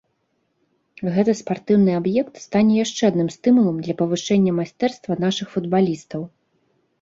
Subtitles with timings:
[1.17, 6.21] Гэты спартыўны аб'ект стане яшчэ адным стымулам для павышэння майстэрства нашых футбалістаў.